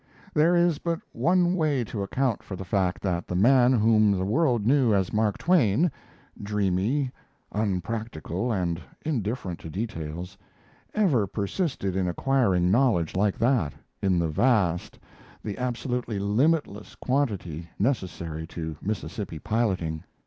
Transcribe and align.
There 0.33 0.55
is 0.55 0.79
but 0.79 0.99
one 1.13 1.55
way 1.55 1.83
to 1.83 2.01
account 2.01 2.41
for 2.41 2.55
the 2.55 2.65
fact 2.65 3.03
that 3.03 3.27
the 3.27 3.35
man 3.35 3.71
whom 3.71 4.09
the 4.09 4.25
world 4.25 4.65
knew 4.65 4.95
as 4.95 5.13
Mark 5.13 5.37
Twain 5.37 5.91
dreamy, 6.41 7.11
unpractical, 7.51 8.51
and 8.51 8.81
indifferent 9.05 9.59
to 9.59 9.69
details 9.69 10.39
ever 10.95 11.27
persisted 11.27 11.95
in 11.95 12.07
acquiring 12.07 12.71
knowledge 12.71 13.15
like 13.15 13.37
that 13.37 13.73
in 14.01 14.17
the 14.17 14.27
vast, 14.29 14.97
the 15.43 15.59
absolutely 15.59 16.17
limitless 16.17 16.95
quantity 16.95 17.69
necessary 17.77 18.47
to 18.47 18.75
Mississippi 18.81 19.37
piloting. 19.37 20.03